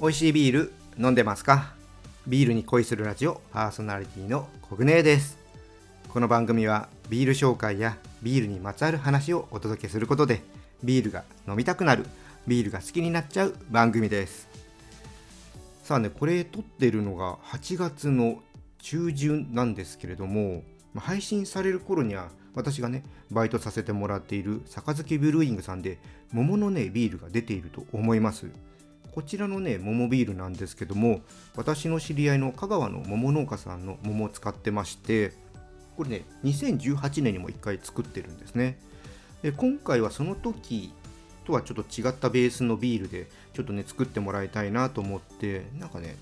[0.00, 1.72] 美味しいビール飲んでますか？
[2.26, 5.38] ビールに恋するラジオパーソナリティのコグネです。
[6.08, 10.42] この番組はビール紹介やビールにまつわる話をお届けすることで
[10.82, 12.06] ビールが飲みたくなる
[12.48, 14.48] ビールが好きになっちゃう番組です。
[15.84, 18.42] さあねこれ撮ってるのが8月の
[18.78, 20.64] 中旬なんですけれども
[20.96, 25.98] 配信される頃には私がねバイトさせてもらっている杯ブルーイングさんで
[26.32, 28.50] 桃のねビールが出ていると思います。
[29.14, 31.20] こちらのね桃ビールなんですけども
[31.54, 35.32] 私の知り合いの香川の桃農家さんの桃を使ってまして
[35.96, 38.76] これね2018年にも1回作ってるんですね。
[39.42, 40.92] で今回はその時
[41.44, 46.16] とはちょっと違ったベースのビールでちょっとね作ってもらいたいなと思ってなんかね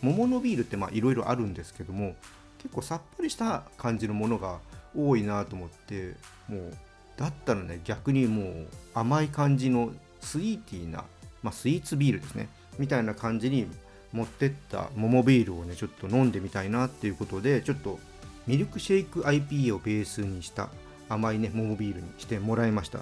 [0.00, 2.14] 桃のビールっていろいろあるんですけども
[2.62, 4.58] 結構さっぱりした感じのものが
[4.96, 6.14] 多いなと思って
[6.48, 6.76] もう
[7.18, 11.04] だったらね逆にもう甘い感じのスイーティーな、
[11.42, 12.48] まあ、スイーツビールですね。
[12.78, 13.66] みたいな感じに
[14.12, 17.98] 持ってった桃ビールをねちょっと飲んでみたいなっていうことでちょっと
[18.46, 20.68] ミルクシェイク IPA をベースにした
[21.08, 23.00] 甘いね桃ビールにしてもらいました。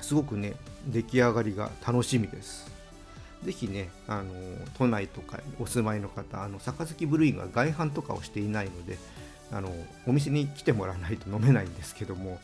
[0.00, 0.54] すごくね
[0.86, 2.70] 出来上がりが楽しみです。
[3.44, 4.32] ぜひね、あの
[4.76, 8.98] 都内とかにお住まいの方、あの杯ブルーイングは外販とかをしていないので、
[9.52, 9.70] あの
[10.06, 12.40] お店に来てもらわないと飲めないんですけども、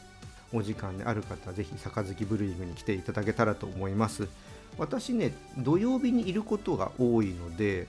[0.53, 4.29] お時間である方ぜひ杯ブルーイングに来ていただけたらと思います。
[4.79, 7.87] 私ね、土曜日にいることが多いので、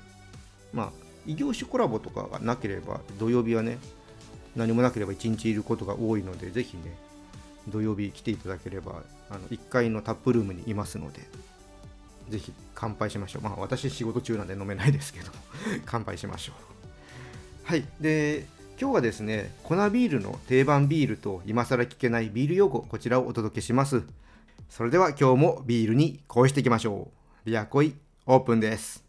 [0.74, 0.92] まあ、
[1.26, 3.78] 異業種コラボとかがなければ、土曜日はね、
[4.56, 6.98] 何もなければ1日いることが多いので、ぜひね、
[7.70, 11.22] 土曜日来ていただければ、あの1階のタップルームにいますので、
[12.30, 13.42] ぜひ乾杯しましょう。
[13.42, 15.32] まあ私仕事中なんで飲めないですけど、
[15.86, 16.56] 乾杯しましょう。
[17.66, 17.86] はい。
[18.00, 18.46] で、
[18.84, 24.04] 今日はですね、粉ビールの定番ビールと今更聞けないビール用語、こちらをお届けします。
[24.68, 27.08] それでは今日もビールに恋していきましょ
[27.46, 27.50] う。
[27.50, 27.96] ビアコイ
[28.26, 29.06] オープンです。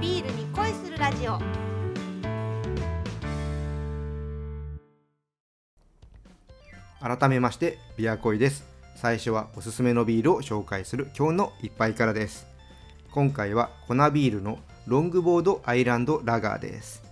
[0.00, 1.63] ビールに恋するラジオ
[7.04, 8.66] 改めましてビアコイです。
[8.96, 12.46] 最初はおすすめのビールを紹介する今日の一杯からです。
[13.10, 17.02] 今回は粉ビールのロングボードアイランドラガーです。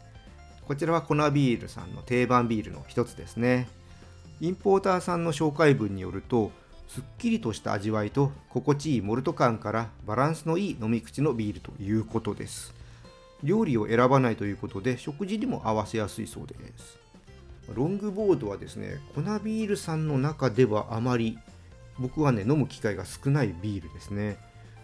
[0.67, 3.69] こちらは粉ビールさんの定番ビールの一つですね。
[4.41, 6.53] インポーターさんの紹介文によると
[6.89, 12.73] すっきりとした味わいと心地いいモルト感からバランスのいい飲み口のビールということです。
[13.43, 17.02] 料理を選ばないということで食事にも合わせやすいそうです。
[17.75, 21.39] ロングボードはですね粉ビールさんの中ではあまり
[21.99, 24.39] 僕はね飲む機会が少ないビールですね。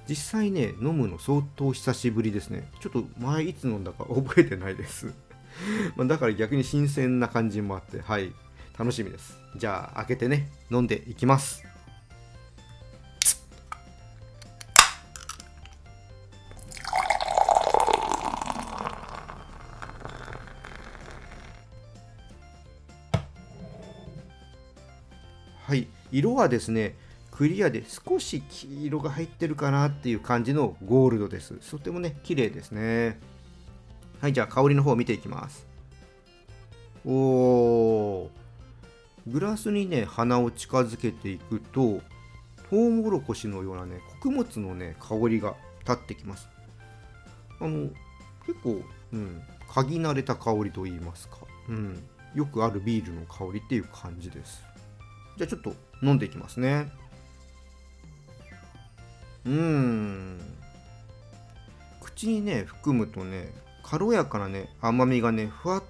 [0.08, 2.70] 実際ね飲むの相当久しぶりですね。
[2.80, 5.12] ちょっと前いつ飲んだか 覚えてないです。
[5.96, 8.32] まだから逆に新鮮な感じもあってはい。
[8.78, 9.36] 楽しみです。
[9.56, 10.48] じゃあ開けてね。
[10.70, 11.64] 飲んでいきます。
[25.68, 25.86] はい。
[26.10, 26.96] 色はですね
[27.30, 31.56] クリアで少し黄色が入ってるかなっていう感じのゴールドです。
[31.70, 33.20] とてもね綺麗ですね。
[34.18, 35.66] はいじゃあ香りの方を見ていきます。
[37.04, 38.28] おー。
[39.26, 42.00] グラスにね鼻を近づけていくと
[42.70, 46.48] トウモロコシのようなね穀物のね香りが立ってきます。
[47.60, 47.90] あの
[48.46, 48.80] 結構
[49.12, 51.36] うん嗅ぎ慣れた香りと言いますか。
[51.68, 52.02] うん。
[52.34, 54.64] よくあるビールの香りっていう感じです。
[55.38, 55.72] じゃあちょっと
[56.02, 56.90] 飲んでいきますね。
[59.46, 60.40] うん。
[62.02, 63.52] 口にね含むとね
[63.84, 65.82] 軽やかなね甘みがねふわっ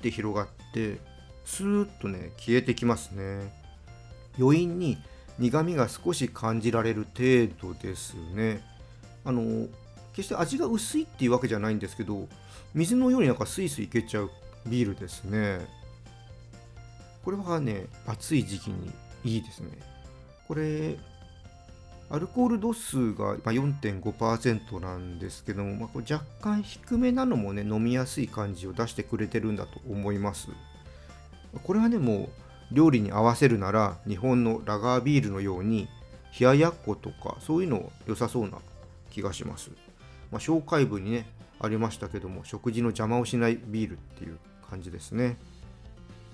[0.00, 0.98] て広がって
[1.44, 3.52] スーッとね消えてきますね。
[4.38, 4.98] 余韻に
[5.38, 8.64] 苦みが少し感じられる程度ですね。
[9.24, 9.66] あの
[10.12, 12.28] 決して味が薄いっていうわけじゃないんですけど
[12.74, 14.30] 水のようになんかスイスイいけちゃう
[14.66, 15.81] ビールですね。
[17.24, 18.92] これはね暑い時期に
[19.24, 19.70] いいですね。
[20.48, 20.96] これ
[22.10, 30.48] アルコール度数が4.5%なんですけども、まあ、若干低めなのもね飲みやすい感じを出してくれてるんだと思います。
[31.64, 32.28] これはねも
[32.70, 35.88] う料理に合わせるなら日本のラガービールのように
[36.38, 38.58] 冷ややっことかそういうの良さそうな
[39.10, 39.70] 気がします、
[40.30, 41.26] まあ、紹介文にね
[41.60, 44.38] ありましたけども食事の邪魔をしないビールっていう
[44.68, 45.36] 感じですね。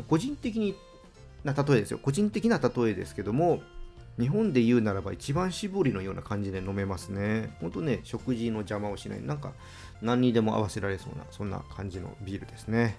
[0.04, 0.76] 個人的
[1.44, 1.98] な例えですよ。
[1.98, 3.60] 個人的な例えですけども
[4.18, 7.56] 日本で言うならば一番搾りのような感じで飲めますね。
[7.60, 9.22] ほんとね食事の邪魔をしない。
[9.22, 9.52] なんか
[10.02, 12.96] 何にでも合わせられそうなそんな感じのビールですね。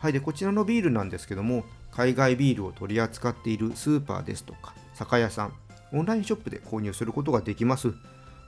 [0.00, 5.54] はいでこちらのビールなんですけども海外ビールを取り扱っているスーパーですとか酒屋さん
[5.94, 7.94] オンラインショップで購入することができます。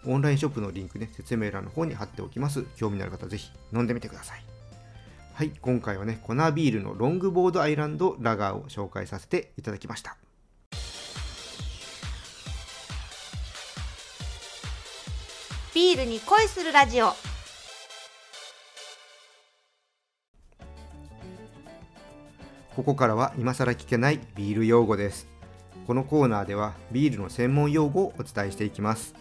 [0.04, 2.64] オンラインショップのリンクね説明欄の方に貼っておきます。
[2.76, 4.55] 興味のある方ぜひ飲んでみてください。
[5.36, 10.16] はい今回はねコナービールのロングボードアイランドラガーを紹介させていただきました。
[15.74, 17.08] ビールに恋するラジオ。
[22.74, 25.28] ここからは今更聞けないビール用語です。
[25.86, 29.14] このコーナーではビールの専門用語をお伝えしていきます。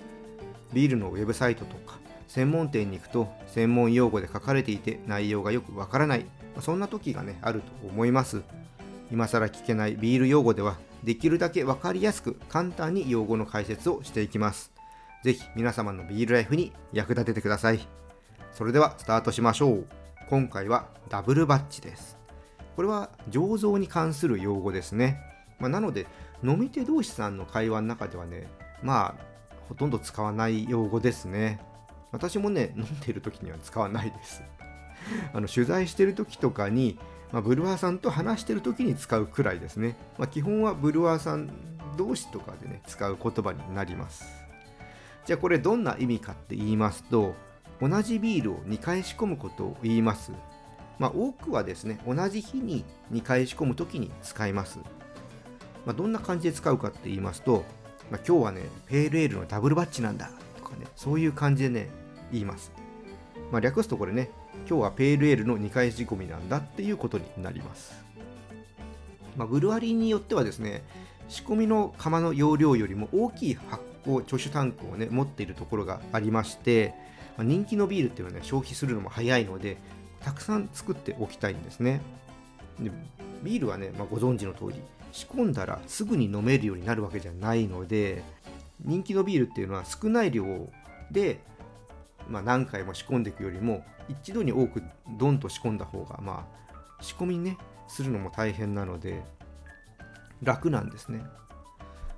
[0.72, 6.26] ビールのウェブサイトとか専門店に行くと専門用語で書かれていて内容がよくわからない。
[6.60, 8.44] そんな時がねあると思います。
[9.12, 14.72] 今更聞けないビール用語ではできるだけ分かりやすく簡単に用語の解説をしていきます。
[15.24, 17.80] ぜひ皆様のビールライフに役立ててください。
[18.52, 19.88] それではスタートしましょう。
[20.30, 22.18] 今回はダブルバッチです。
[22.76, 25.20] これは醸造に関する用語ですね、
[25.60, 26.08] まあ、なので
[26.44, 28.50] 飲み手同士さんの会話の中ではね
[28.84, 29.24] まあ
[29.70, 31.60] ほとんど使わない用語ですね。
[32.16, 34.44] 私もね 飲んでる時には使わないです。
[35.34, 36.98] あの取材してる時とかに、
[37.32, 41.50] まあ、ブルワーさんと話してる時に使うくらいですね、まあ、基本はブルワーさん
[41.98, 44.26] 同士とかでね使う言葉になります。
[45.26, 47.36] じゃあこれどんな意味かって言いますと
[47.82, 50.32] 同じビールを2回仕込むことを言います。
[50.98, 54.80] まあ、多くはですね同じ日に2回仕込む時に使います。
[55.86, 57.64] まあ、どんな感じで使うかって言いますと、
[58.10, 61.90] まあ、今日はね、ペールエールのダブルバッチなんだとかね、そういう感じでね、
[62.32, 62.72] 言います。
[63.52, 64.30] まあ、略すとこれね、
[64.68, 68.04] 今日はペールエールの2回仕込みなんだっていうことになります。
[69.38, 70.84] まあ、ブルワリーによってはですね、
[71.28, 76.94] 仕込みの釜の容量よりも大きい発酵貯酒タンクをね持っているところがありまして、
[77.38, 79.78] まあ、人気のビールっていうのはね消費するのも早いので
[80.24, 82.02] たくさん作っておきたいんですね
[82.80, 82.92] で
[83.44, 84.82] ビールはね、まあ、ご存知の通り
[85.12, 88.24] 仕込んだらすぐに飲めるようになるわけじゃないので
[88.84, 90.44] 人気のビールっていうのは少ない量
[91.10, 91.40] で、
[92.30, 94.84] まあ、何回も仕込んでいくよりも一度に多く
[95.18, 97.58] ドンと仕込んだ方がまあ仕込みね
[97.88, 99.24] するのも大変なので
[100.42, 101.24] 楽なんですね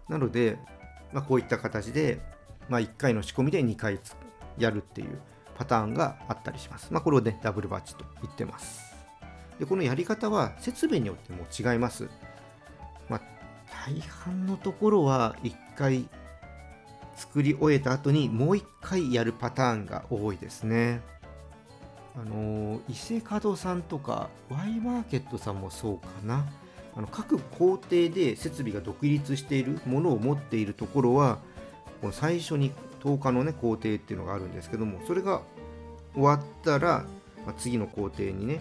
[0.10, 0.58] なので、
[1.12, 2.20] まあ、こういった形で、
[2.70, 4.00] まあ、1回の仕込みで2回
[4.58, 5.20] やるっていう
[5.58, 6.92] パターンがあったりします。
[6.92, 8.96] まあ、これをね、ダブルバッチと言ってます。
[9.60, 12.10] で、このやり方は設備によっても違います。
[13.10, 13.22] まあ、
[13.88, 16.08] 大半のところは1回
[17.18, 21.02] 作り終えた後にもう1回やるパターンが多いですね。
[22.16, 26.46] あの伊勢門さんとか Y マーケットさんもそうかな。
[26.96, 31.38] あの各工程で設備が独立しているものを持っているところは
[32.02, 32.72] この最初に
[33.04, 35.42] 10日のね工程っていうのがあるんですけどもそれが
[36.14, 37.06] 終わったら、
[37.46, 38.60] まあ、次の工程にね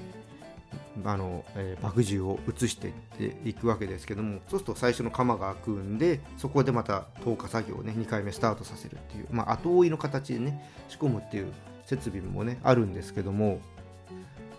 [1.05, 2.95] あの、えー、麦汁を移していっ
[3.33, 11.53] ていくわけですけどもそうすると最初の釜が開くんでそこでまた10日作業をね2回目スタートさせるっていう、まあ、後追いの形でね仕込むっていう
[11.85, 13.61] 設備もねあるんですけども、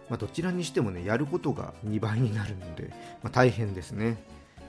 [0.09, 2.89] まあ、どちらにしてもねやることが2倍になるので、
[3.23, 4.17] まあ、大変ですね、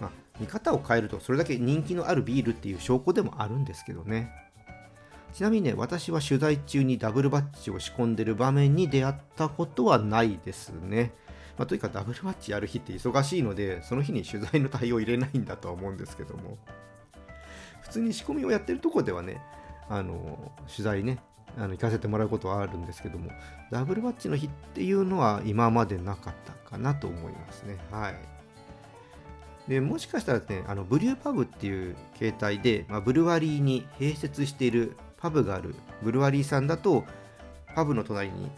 [0.01, 0.11] ま、
[0.41, 4.31] 見方を変えるとそれだけ人気のあるビールっていう証拠でもあるんですけどね
[5.33, 11.13] ちなみにね、私は取材中にダブルバッジを仕込んでる場面に出会ったことはないですね。
[11.59, 16.59] まあ、というかダブルバッジやる日って忙しいので、その日に取材の対応入れないんだとは思うんですけども。
[17.83, 19.41] 普通に仕込みをやってるとこではね、
[19.89, 21.19] あの取材ね、
[21.57, 23.31] あの行かせてもらうことはあるんですけども、
[23.71, 27.79] ダブルバッジの日っていうのは今までなかったかなと思いますね。
[27.91, 28.15] はい。
[29.69, 37.05] でもしかしたらね、あのブリューパブっていう形態で、まあ、ブルワリーに併設しているパブがあるブルワリーさんだと
[37.75, 38.51] パブの隣に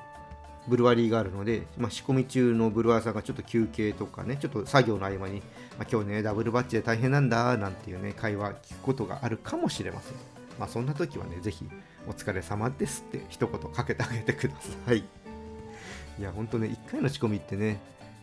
[0.68, 5.40] ブルワリーがあるので、まあ、仕込み中のブルワーさんがちょっと休憩とかねちょっと作業の合間に、
[5.78, 10.14] まあ、今日ねダブルバッチで大変なんだなんていうね会話聞くことがあるかもしれません。
[10.58, 11.66] まあそんな時はねぜひ
[12.06, 14.54] お疲れ様ですって一言かけてあげてくだ
[14.86, 14.98] さい。
[14.98, 17.80] いやほんとね1回の仕込みってね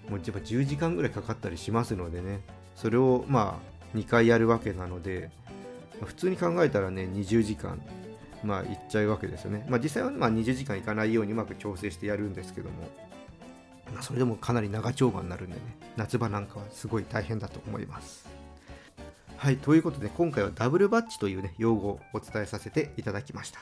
[0.07, 2.41] もうやっぱ10時間ぐらいかかったりしますのでね
[2.75, 5.31] それをまあ2回やるわけなので
[6.03, 7.81] 普通に考えたらね20時間
[8.47, 9.65] まあ、行っちゃうわけですよね。
[9.69, 12.89] まあ、実際はまあ20時間いかないようにうまく調整してやるんですけども、
[13.93, 15.61] まあ、それでもかなり長丁場になるんでね、
[15.97, 18.27] 夏場なんかはすごい大変だと思います。
[19.35, 23.59] はい、ということで今回はダブルバッチというね、用語をお伝えさせていただきました。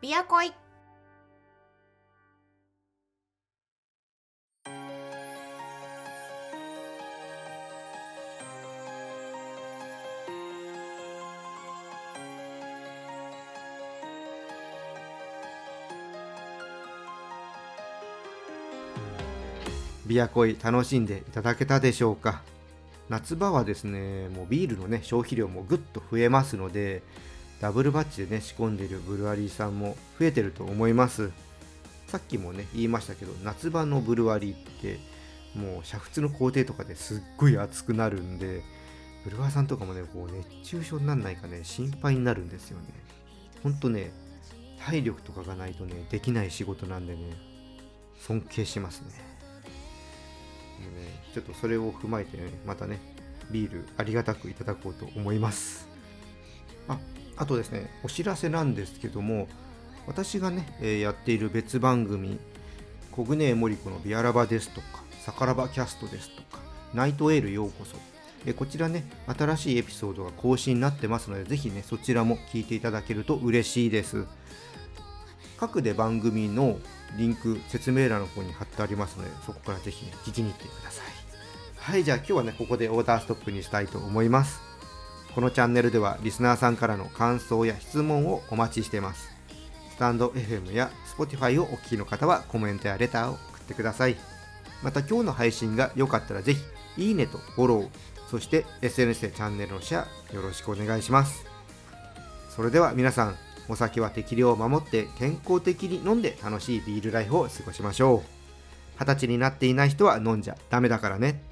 [0.00, 0.52] ビアコイ
[20.14, 22.42] ビアコイ楽しんでいただけたでしょうか。
[23.08, 27.02] 夏場はですねもうビールのね消費量もぐっと増えますので
[27.60, 31.32] ダブルバッチでね仕込んでいるブルワリーさんも増えてると思います。
[32.06, 35.00] さっきもね言いましたけど夏場のブルワリーって
[35.58, 38.62] もう煮沸の工程とかですっごい熱くなるんで
[39.24, 42.84] ブルワーさんとかもねこう熱中症にならないかね心配になるんですよね。
[43.64, 44.12] ほんとね
[44.78, 47.36] 体力とかがないとねできない仕事なんでね
[48.20, 49.33] 尊敬しますね。
[50.84, 52.98] もうねちょっとそれを踏まえてねまたね
[53.50, 55.88] ビールありがたくいただこうと思います。
[56.88, 56.98] あ
[57.36, 59.48] あとですねお知らせなんですけども
[60.06, 62.38] 私がね、えーやっている別番組
[63.10, 66.60] コグネーモリコのビアラバですとかサカラバキャストですとか
[66.92, 67.96] ナイトエールようこそ
[68.46, 74.26] えこちらね新しいエピソードが更新になってますのでぜひねそちらも聞いていただけると嬉しいです。
[75.68, 76.78] 各で番組の
[77.16, 81.06] リンク説明欄の方に貼ってありますのでそこからぜひ、ね、聞きに行ってください。
[81.78, 84.60] はいじゃあ今日はねここでオーダーストップにしたいと思います。
[85.34, 89.30] このチャンネルではリスナーさんからの感想や質問をお待ちしています。
[89.90, 94.16] スタンド FM や Spotify をお聞きの方はコメントやレターを送ってください。
[94.82, 96.54] また今日の配信が良かったらぜ
[96.96, 97.88] ひいいねとフォロー
[98.30, 101.46] そして SNS でチャンネルのシェアよろしくお願いします。
[102.50, 103.36] それでは皆さん
[103.68, 108.22] お酒は適量を守って健康的に飲んで楽しいビールライフを過ごしましょう。
[109.00, 111.42] 二十歳になっていない人は飲んじゃダメだからね。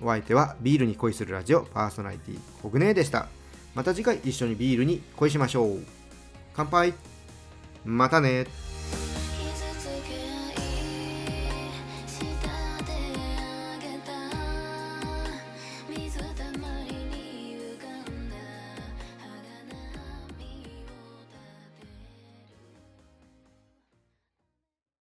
[0.00, 3.28] お相手はビールに恋するラジオパーソナリティコグネーでした。
[3.74, 5.78] また次回一緒にビールに恋しましょう。
[6.54, 6.94] 乾杯。
[7.84, 8.46] またね。